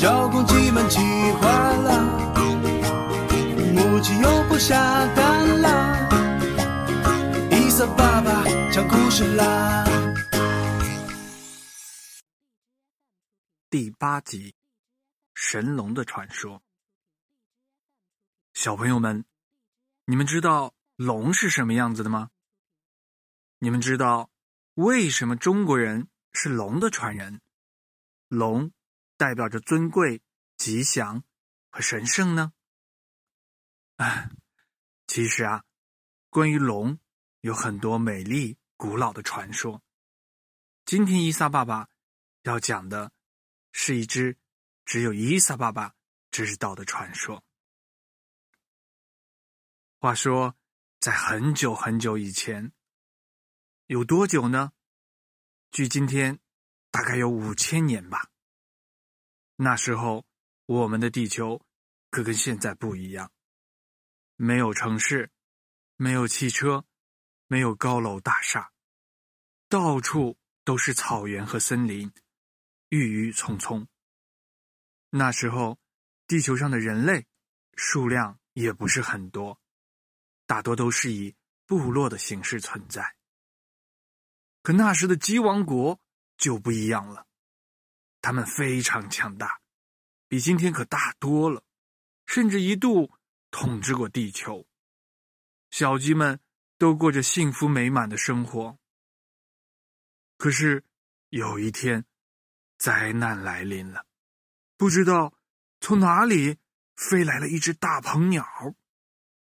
[0.00, 2.32] 小公鸡们气坏了，
[3.74, 4.74] 母鸡又不下
[5.14, 6.08] 蛋了，
[7.50, 8.42] 伊萨爸爸
[8.72, 9.84] 讲故事啦。
[13.68, 14.54] 第八集，
[15.34, 16.62] 神龙的传说。
[18.54, 19.26] 小朋友们，
[20.06, 22.30] 你们知道龙是什么样子的吗？
[23.58, 24.30] 你们知道
[24.76, 27.42] 为什么中国人是龙的传人？
[28.28, 28.72] 龙
[29.20, 30.22] 代表着尊贵、
[30.56, 31.22] 吉祥
[31.68, 32.54] 和神圣呢？
[33.96, 34.30] 啊，
[35.06, 35.62] 其实啊，
[36.30, 36.98] 关于龙
[37.42, 39.82] 有很多美丽古老的传说。
[40.86, 41.90] 今天伊萨爸爸
[42.44, 43.12] 要讲的
[43.72, 44.38] 是一只
[44.86, 45.94] 只有伊萨爸爸
[46.30, 47.44] 知道的传说。
[49.98, 50.56] 话说，
[50.98, 52.72] 在很久很久以前。
[53.84, 54.72] 有多久呢？
[55.72, 56.40] 距今天
[56.90, 58.30] 大概有五千年吧。
[59.62, 60.24] 那时候，
[60.64, 61.60] 我们的地球
[62.08, 63.30] 可跟现在不一样，
[64.36, 65.30] 没有城市，
[65.96, 66.86] 没有汽车，
[67.46, 68.72] 没有高楼大厦，
[69.68, 72.10] 到处都是草原和森林，
[72.88, 73.86] 郁郁葱葱。
[75.10, 75.78] 那时候，
[76.26, 77.26] 地球上的人类
[77.74, 79.60] 数量也不是很多，
[80.46, 83.14] 大多都是以部落的形式存在。
[84.62, 86.00] 可那时的鸡王国
[86.38, 87.26] 就不一样了，
[88.20, 89.60] 他们非常强大，
[90.28, 91.64] 比今天可大多了，
[92.26, 93.10] 甚至一度
[93.50, 94.66] 统治过地球。
[95.70, 96.40] 小鸡们
[96.78, 98.78] 都过着幸福美满的生活。
[100.36, 100.84] 可是
[101.28, 102.04] 有一天，
[102.78, 104.06] 灾难来临了，
[104.76, 105.34] 不知道
[105.80, 106.58] 从哪里
[106.96, 108.46] 飞来了一只大鹏鸟，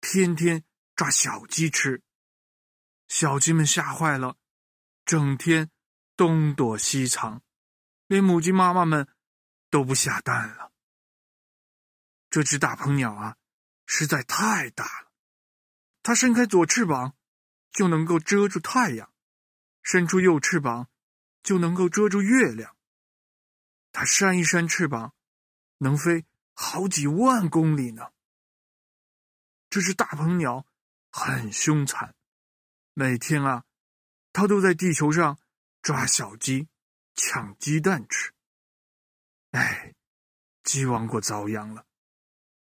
[0.00, 0.64] 天天
[0.96, 2.02] 抓小鸡吃。
[3.08, 4.36] 小鸡们吓坏了。
[5.04, 5.70] 整天
[6.16, 7.42] 东躲西藏，
[8.14, 9.08] 连母鸡妈妈们
[9.70, 10.70] 都不下蛋了。
[12.30, 13.36] 这只大鹏鸟啊，
[13.86, 15.10] 实在太大了。
[16.00, 17.16] 它伸开左翅膀，
[17.72, 19.08] 就能够遮住太阳；
[19.82, 20.88] 伸出右翅膀，
[21.42, 22.76] 就能够遮住月亮。
[23.90, 25.12] 它扇一扇翅膀，
[25.78, 28.12] 能飞好几万公里呢。
[29.70, 30.64] 这只大鹏鸟
[31.10, 32.14] 很凶残，
[32.92, 33.64] 每天啊。
[34.32, 35.40] 它都在地球上
[35.82, 36.68] 抓小鸡，
[37.14, 38.32] 抢鸡蛋吃。
[39.52, 39.94] 哎，
[40.62, 41.86] 鸡王国遭殃了，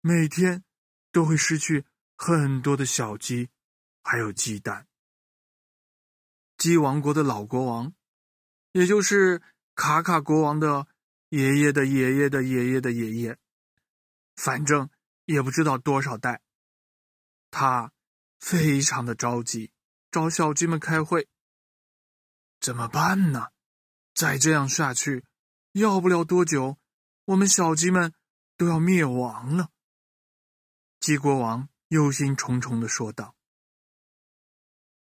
[0.01, 0.63] 每天
[1.11, 1.85] 都会失去
[2.15, 3.49] 很多的小鸡，
[4.01, 4.87] 还有鸡蛋。
[6.57, 7.93] 鸡王国的老国王，
[8.71, 9.41] 也就是
[9.75, 10.87] 卡卡国王的
[11.29, 13.37] 爷爷的爷爷的爷爷的爷爷，
[14.35, 14.89] 反正
[15.25, 16.41] 也不知道多少代。
[17.51, 17.91] 他
[18.39, 19.71] 非常的着急，
[20.11, 21.27] 找小鸡们开会。
[22.59, 23.49] 怎么办呢？
[24.19, 25.23] 再这样下去，
[25.71, 26.77] 要不了多久，
[27.23, 28.13] 我们小鸡们
[28.57, 29.69] 都要灭亡了。
[30.99, 33.37] 鸡国王忧心忡忡的说道：“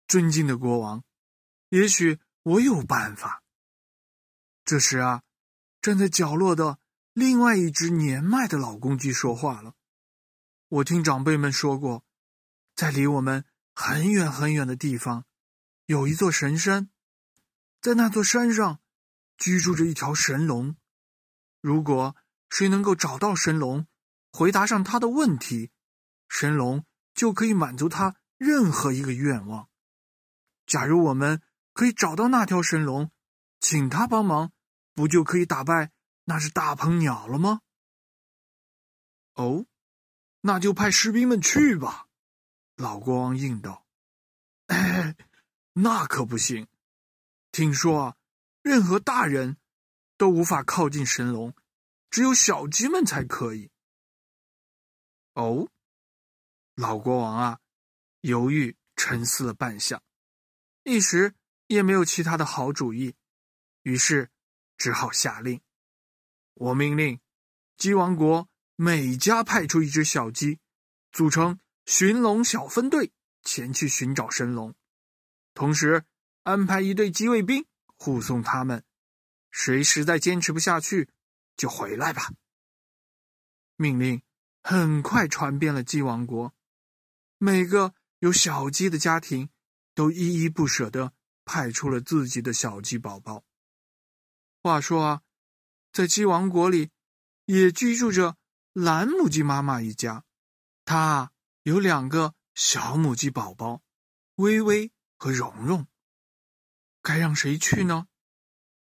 [0.09, 1.05] 尊敬的国王，
[1.69, 3.44] 也许我有办法。”
[4.67, 5.23] 这时啊，
[5.81, 6.81] 站在角落的
[7.12, 9.75] 另外一只年迈的老公鸡说话了
[10.67, 12.05] ：“我听长辈们说过，
[12.75, 15.25] 在离我们很远很远的地方，
[15.84, 16.91] 有一座神山。”
[17.81, 18.81] 在那座山上，
[19.37, 20.77] 居住着一条神龙。
[21.61, 22.17] 如果
[22.49, 23.87] 谁能够找到神龙，
[24.33, 25.71] 回答上他的问题，
[26.29, 29.69] 神龙就可以满足他任何一个愿望。
[30.67, 31.43] 假如我们
[31.73, 33.11] 可以找到那条神龙，
[33.61, 34.53] 请他帮忙，
[34.95, 35.93] 不就可以打败
[36.25, 37.63] 那只大鹏鸟了吗？
[39.35, 39.67] 哦，
[40.41, 42.06] 那就派士兵们去吧。
[42.77, 43.87] 老国王应道：“，
[45.75, 46.67] 那可不行。”
[47.53, 48.17] 听说啊，
[48.67, 49.59] 任何大人
[50.17, 51.55] 都无法靠近神龙，
[52.11, 53.71] 只有小鸡们才可以。
[55.35, 55.71] 哦，
[56.75, 57.61] 老国王啊，
[58.23, 60.01] 犹豫沉思了半晌，
[60.83, 61.37] 一时
[61.69, 63.15] 也没有其他的好主意，
[63.83, 64.33] 于是
[64.77, 65.61] 只好下令：
[66.55, 67.21] 我命令
[67.77, 70.59] 鸡王国每家派出一只小鸡，
[71.13, 73.13] 组成寻龙小分队，
[73.45, 74.75] 前去寻找神龙，
[75.55, 76.05] 同时。
[76.43, 78.84] 安排一队机卫兵护送他们，
[79.50, 81.10] 谁实在坚持不下去，
[81.56, 82.32] 就回来吧。
[83.76, 84.22] 命令
[84.62, 86.54] 很快传遍了鸡王国，
[87.38, 89.50] 每个有小鸡的家庭
[89.94, 91.12] 都依依不舍的
[91.44, 93.44] 派出了自己的小鸡宝宝。
[94.62, 95.22] 话说啊，
[95.93, 96.90] 在鸡王国里，
[97.44, 98.37] 也居住着
[98.72, 100.25] 蓝母鸡妈妈一家，
[100.84, 101.32] 她
[101.62, 103.82] 有两个小母鸡宝宝，
[104.37, 105.87] 微微和蓉蓉。
[107.06, 108.08] 该让谁去呢？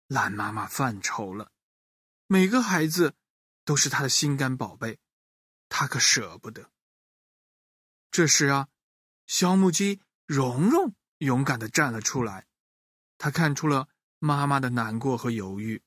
[0.06, 1.50] 懒妈妈犯愁了。
[2.28, 3.16] 每个孩子
[3.64, 5.00] 都是她的心肝宝贝，
[5.68, 6.70] 她可舍不得。
[8.12, 8.68] 这时啊，
[9.26, 12.46] 小母鸡蓉蓉勇敢的站了出来，
[13.18, 13.88] 她看出了
[14.20, 15.82] 妈妈的难过和犹豫。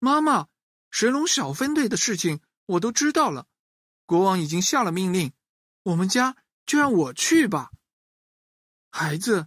[0.00, 0.48] 妈妈，
[0.90, 3.46] 神龙小分队的事情我都知道了，
[4.06, 5.32] 国王已经下了命令，
[5.84, 7.70] 我们家就让我去吧。
[8.90, 9.46] 孩子，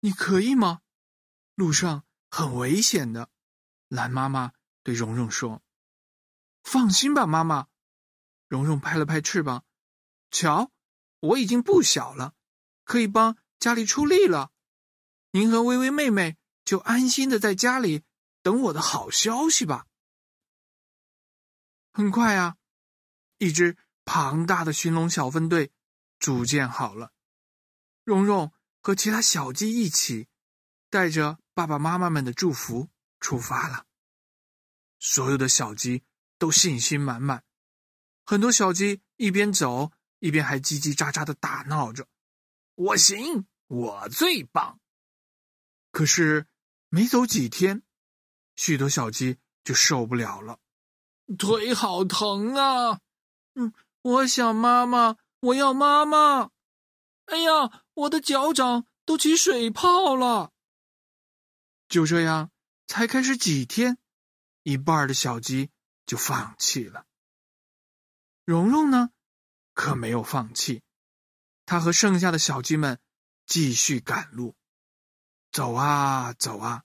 [0.00, 0.82] 你可以吗？
[1.54, 3.30] 路上很危险的。
[3.88, 4.52] 蓝妈妈
[4.82, 5.62] 对蓉蓉说
[6.62, 7.68] ：“放心吧，妈妈。”
[8.48, 9.64] 蓉蓉拍了拍翅膀，
[10.30, 10.72] 瞧，
[11.20, 12.34] 我已经不小了，
[12.84, 14.50] 可以帮家里出力了。
[15.30, 18.04] 您和微微妹妹就安心的在家里。
[18.42, 19.86] 等我的好消息吧。
[21.92, 22.56] 很快啊，
[23.36, 23.76] 一支
[24.06, 25.72] 庞大的寻龙小分队
[26.18, 27.12] 组建好了。
[28.02, 28.50] 蓉蓉
[28.80, 30.28] 和其他小鸡一起，
[30.88, 32.88] 带着爸爸妈妈们的祝福
[33.20, 33.86] 出发了。
[34.98, 36.02] 所有的小鸡
[36.38, 37.44] 都信心满满，
[38.24, 42.06] 很多小鸡一边走一边还叽叽喳喳的打闹着
[42.74, 44.80] ：“我行，我最棒。”
[45.92, 46.46] 可是
[46.88, 47.82] 没走几天。
[48.56, 50.58] 许多小鸡就受不了了，
[51.38, 53.00] 腿好疼啊！
[53.54, 53.72] 嗯，
[54.02, 56.50] 我想妈妈，我要妈妈。
[57.30, 60.52] 哎呀，我的脚掌都起水泡了。
[61.88, 62.50] 就这样，
[62.88, 63.98] 才开始几天，
[64.64, 65.70] 一半的小鸡
[66.06, 67.06] 就放弃了。
[68.44, 69.10] 蓉蓉呢，
[69.74, 70.82] 可没有放弃，
[71.66, 72.98] 他和剩下的小鸡们
[73.46, 74.56] 继续赶路，
[75.52, 76.82] 走啊走啊。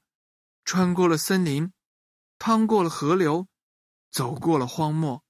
[0.63, 1.73] 穿过了森林，
[2.37, 3.47] 趟过了河流，
[4.11, 5.23] 走过了荒漠，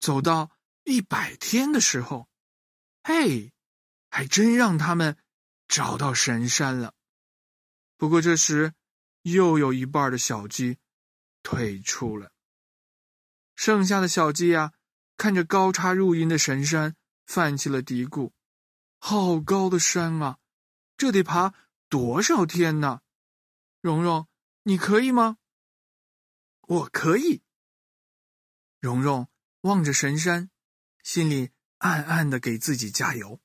[0.00, 0.50] 走到
[0.82, 2.28] 一百天的时候，
[3.04, 3.53] 嘿，
[4.14, 5.18] 还真让他们
[5.66, 6.94] 找到神山了。
[7.96, 8.72] 不过这时
[9.22, 10.78] 又有一半的小鸡
[11.42, 12.30] 退出了，
[13.56, 14.72] 剩下的小鸡呀，
[15.16, 16.94] 看着高插入阴的神山，
[17.26, 18.30] 泛起了嘀咕
[19.02, 20.38] ：“好高的山啊，
[20.96, 21.52] 这得爬
[21.88, 23.00] 多少天呢？”
[23.82, 24.28] 蓉蓉。
[24.62, 25.38] 你可以吗？
[26.60, 27.42] 我可以。
[28.78, 29.28] 蓉蓉
[29.62, 30.50] 望着神山，
[31.02, 33.40] 心里暗暗的给自己加油。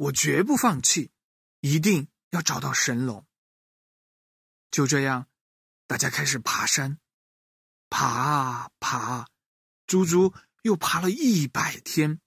[0.00, 1.10] 我绝不放弃，
[1.60, 3.26] 一定要找到神龙。
[4.70, 5.28] 就这样，
[5.86, 6.98] 大家开始爬山，
[7.90, 9.26] 爬啊爬，
[9.86, 10.32] 足足
[10.62, 12.18] 又爬了一百天。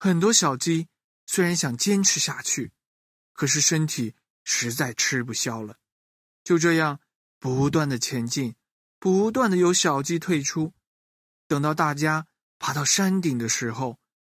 [0.00, 0.88] 很多小鸡
[1.24, 2.72] 虽然想坚持下去，
[3.32, 5.78] 可是身体实在吃不消了。
[6.44, 7.00] 就这样。
[7.38, 8.54] 不断的前进，
[9.00, 10.72] 不断的有小鸡退出，
[11.48, 12.28] 等到大家
[12.60, 13.98] 爬到山顶的时候，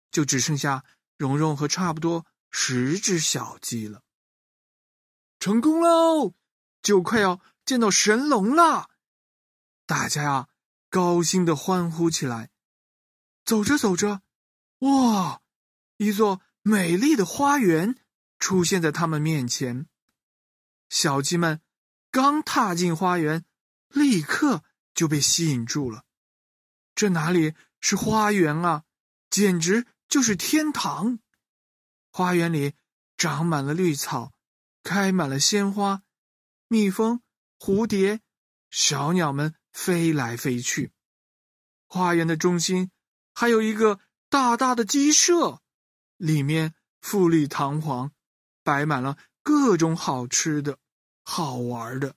[0.09, 0.85] 就只剩下
[1.17, 4.03] 蓉蓉和差不多十只小鸡了。
[5.39, 6.35] 成功喽！
[6.83, 8.89] 就快要见到神龙了，
[9.85, 10.47] 大家呀，
[10.89, 12.51] 高兴的欢呼起来。
[13.43, 14.21] 走着走着，
[14.79, 15.41] 哇，
[15.97, 17.97] 一座美丽的花园
[18.37, 19.87] 出现在他们面前，
[20.87, 21.61] 小鸡们。
[22.11, 23.43] 刚踏进花园，
[23.87, 24.63] 立刻
[24.93, 26.05] 就被吸引住了。
[26.93, 28.83] 这哪里是花园啊，
[29.31, 31.17] 简直就是天堂！
[32.15, 32.75] 花园里
[33.17, 34.33] 长满了绿草，
[34.83, 36.03] 开满了鲜花，
[36.67, 37.23] 蜜蜂、
[37.57, 38.21] 蝴蝶、
[38.69, 40.91] 小鸟们飞来飞去。
[41.87, 42.91] 花园的中心
[43.33, 45.63] 还有一个大大的鸡舍，
[46.17, 48.11] 里面富丽堂皇，
[48.63, 50.77] 摆满了各种好吃的。
[51.23, 52.15] 好玩的，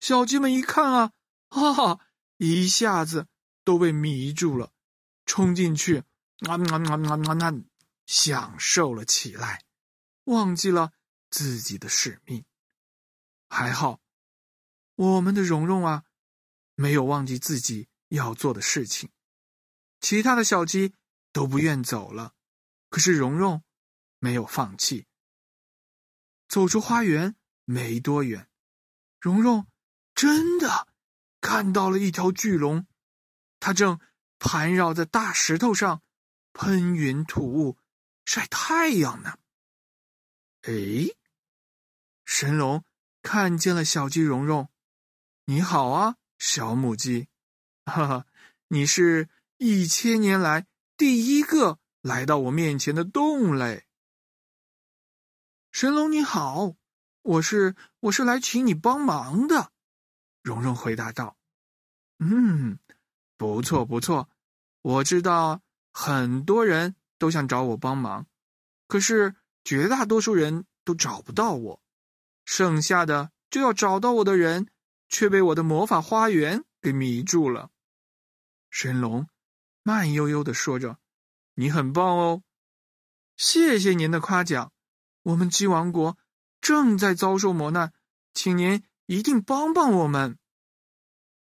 [0.00, 1.12] 小鸡们一看啊，
[1.50, 2.00] 哈哈，
[2.36, 3.28] 一下子
[3.62, 4.72] 都被迷住了，
[5.24, 7.54] 冲进去，啊啊啊啊啊，
[8.06, 9.64] 享受了起来，
[10.24, 10.92] 忘记了
[11.30, 12.44] 自己的使命。
[13.48, 14.00] 还好，
[14.94, 16.04] 我们的蓉蓉啊，
[16.74, 19.10] 没有忘记自己要做的事情。
[20.00, 20.94] 其他的小鸡
[21.32, 22.34] 都不愿走了，
[22.90, 23.62] 可是蓉蓉
[24.18, 25.06] 没有放弃，
[26.48, 27.36] 走出花园。
[27.66, 28.50] 没多远，
[29.18, 29.66] 蓉蓉
[30.14, 30.86] 真的
[31.40, 32.86] 看到了一条巨龙，
[33.58, 33.98] 它正
[34.38, 36.02] 盘绕在大石头上，
[36.52, 37.78] 喷云吐雾，
[38.24, 39.38] 晒太阳呢。
[40.62, 40.72] 哎，
[42.24, 42.84] 神龙
[43.22, 44.68] 看见了小鸡蓉蓉，
[45.44, 47.28] 你好啊，小母鸡，
[47.84, 48.26] 哈哈，
[48.68, 49.28] 你是
[49.58, 50.66] 一千年来
[50.96, 53.86] 第一个来到我面前的动类。
[55.70, 56.76] 神龙你好。
[57.24, 59.72] 我是我是来请你帮忙的，
[60.42, 61.38] 蓉蓉回答道
[62.20, 62.78] ：“嗯，
[63.38, 64.28] 不错不错，
[64.82, 68.26] 我知道很多人都想找我帮忙，
[68.86, 71.82] 可是绝大多数人都找不到我，
[72.44, 74.68] 剩下的就要找到我的人
[75.08, 77.70] 却被我的魔法花园给迷住了。”
[78.68, 79.26] 神龙
[79.82, 80.98] 慢悠悠的说着
[81.56, 82.42] ：“你很棒哦，
[83.38, 84.70] 谢谢您的夸奖。
[85.22, 86.18] 我们鸡王国
[86.60, 87.94] 正在遭受磨难，
[88.34, 90.36] 请您一定帮帮我们。”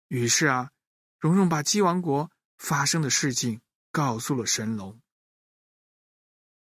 [0.08, 0.72] 于是啊，
[1.20, 3.60] 蓉蓉把鸡王国发生的事情
[3.92, 5.02] 告诉了神龙。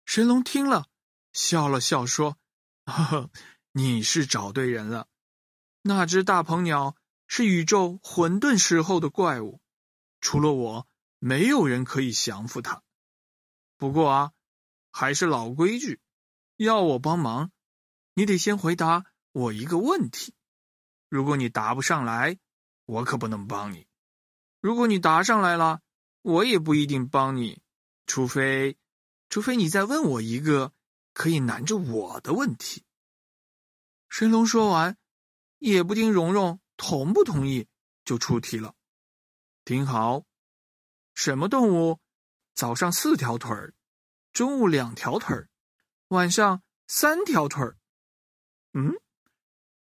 [0.09, 0.87] 神龙听了，
[1.35, 2.39] 笑了笑说
[2.87, 3.31] ：“呵呵，
[3.73, 5.07] 你是找对人了。
[5.83, 6.97] 那只大鹏鸟
[7.27, 9.61] 是宇宙混沌时候的怪物，
[10.23, 10.87] 除了我，
[11.19, 12.83] 没有人可以降服它。
[13.77, 14.33] 不过啊，
[14.91, 16.01] 还是老规矩，
[16.57, 17.53] 要我帮忙，
[18.15, 20.33] 你得先回答我一个问题。
[21.11, 22.39] 如果你答不上来，
[22.87, 23.87] 我可不能帮你；
[24.63, 25.83] 如果你答上来了，
[26.23, 27.61] 我也不一定帮你，
[28.07, 28.79] 除非……”
[29.29, 30.73] 除非你再问我一个
[31.13, 32.85] 可以难住我的问题。
[34.09, 34.97] 神龙说完，
[35.59, 37.69] 也不听蓉蓉同不同意，
[38.05, 38.75] 就出题了。
[39.65, 40.25] 听好，
[41.15, 42.01] 什么动物
[42.55, 43.75] 早上四条腿儿，
[44.33, 45.51] 中午两条腿儿，
[46.09, 47.77] 晚上三条腿儿？
[48.73, 48.95] 嗯，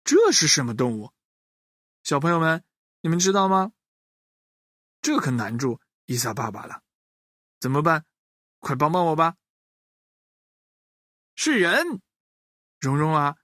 [0.05, 1.13] 这是什么动物？
[2.05, 2.65] 小朋友们，
[3.01, 3.73] 你们知道吗？
[5.01, 6.83] 这可难住伊萨爸爸了，
[7.59, 8.05] 怎么办？
[8.63, 9.35] 快帮帮我吧！
[11.35, 12.01] 是人，
[12.79, 13.37] 蓉蓉啊，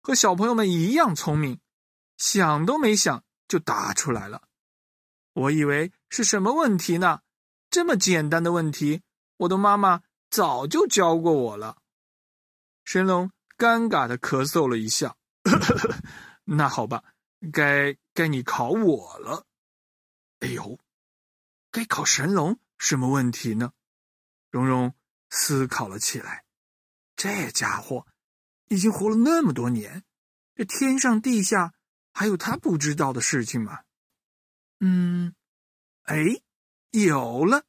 [0.00, 1.60] 和小朋友们一样聪明，
[2.16, 4.44] 想都没想就答出来了。
[5.32, 7.22] 我以为是什么问题呢？
[7.70, 9.02] 这么简单的问题，
[9.38, 11.78] 我的妈妈早就教过我了。
[12.84, 15.16] 神龙尴尬的咳嗽了一下，
[16.46, 17.02] 那好吧，
[17.52, 19.44] 该该你考我了。
[20.38, 20.78] 哎呦，
[21.72, 23.72] 该考神龙什么问题呢？
[24.52, 24.94] 蓉蓉
[25.30, 26.44] 思考了起来，
[27.16, 28.06] 这家伙
[28.68, 30.04] 已经活了那么多年，
[30.54, 31.72] 这天上地下
[32.12, 33.84] 还有他不知道的事情吗？
[34.80, 35.34] 嗯，
[36.02, 36.42] 哎，
[36.90, 37.64] 有了，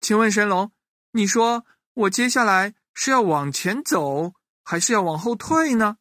[0.00, 0.72] 请问神龙，
[1.12, 5.98] 你说我接下来是要往前走，还是要往后退呢？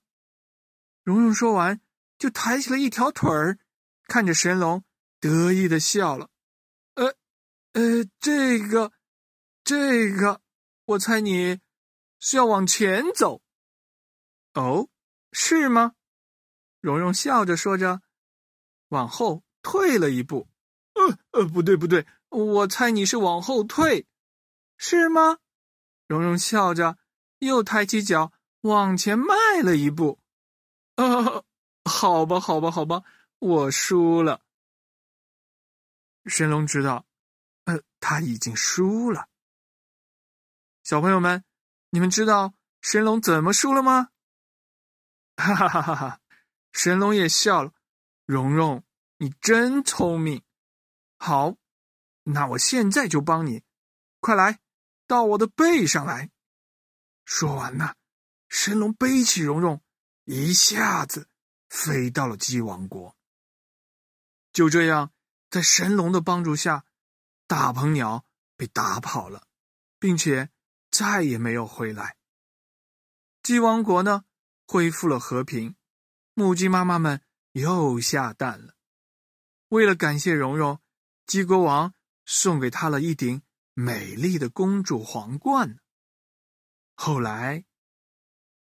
[1.04, 1.80] 蓉蓉说完，
[2.18, 3.60] 就抬起了一条腿儿，
[4.08, 4.84] 看着神龙，
[5.20, 6.32] 得意的笑了。
[6.96, 7.16] 呃，
[7.74, 8.92] 呃，这个。
[9.68, 10.40] 这个，
[10.86, 11.60] 我猜你
[12.22, 13.42] 是要往前走。
[14.54, 14.88] 哦，
[15.34, 15.92] 是吗？
[16.80, 18.02] 蓉蓉笑着说着，
[18.88, 20.48] 往后退了一步。
[20.94, 24.08] 呃呃，不对不对，我猜你是往后退，
[24.78, 25.40] 是吗？
[26.08, 26.98] 蓉蓉笑着，
[27.40, 28.32] 又抬起脚
[28.62, 30.22] 往前迈了一步。
[30.96, 31.44] 呃，
[31.84, 33.04] 好吧好吧好吧，
[33.40, 34.40] 我输了。
[36.26, 37.06] 神龙知道，
[37.66, 39.28] 呃，他已经输了。
[40.88, 41.44] 小朋友们，
[41.90, 44.12] 你们知道神龙怎么输了吗？
[45.36, 46.22] 哈哈哈哈！
[46.72, 47.74] 神龙也笑了。
[48.26, 48.86] 蓉蓉，
[49.18, 50.46] 你真聪明。
[51.18, 51.58] 好，
[52.24, 53.66] 那我现在就帮你。
[54.22, 54.62] 快来，
[55.06, 56.32] 到我的背上来。
[57.26, 57.96] 说完呢，
[58.48, 59.84] 神龙背起蓉蓉，
[60.24, 61.28] 一下子
[61.68, 63.14] 飞到了鸡王国。
[64.54, 65.12] 就这样，
[65.50, 66.86] 在神龙的帮助下，
[67.46, 68.24] 大鹏鸟
[68.56, 69.46] 被打跑了，
[70.00, 70.50] 并且。
[70.98, 72.18] 再也没有回来。
[73.44, 74.26] 鸡王国呢，
[74.66, 75.76] 恢复了和平，
[76.34, 78.74] 母鸡妈妈们又下蛋了。
[79.68, 80.82] 为了感谢蓉蓉，
[81.28, 81.94] 鸡国王
[82.26, 83.44] 送给她了一顶
[83.76, 85.78] 美丽的公主皇冠。
[86.96, 87.64] 后来，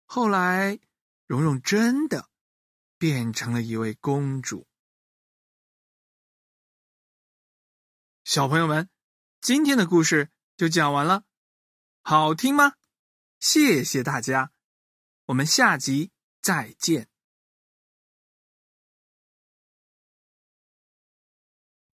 [0.04, 0.78] 后来，
[1.26, 2.28] 蓉蓉真的
[2.98, 4.68] 变成了一位公主。
[8.22, 8.90] 小朋友们，
[9.40, 11.24] 今天的故事就讲完了。
[12.10, 12.72] 好听吗？
[13.38, 14.50] 谢谢大家，
[15.26, 16.10] 我们下集
[16.40, 17.06] 再见。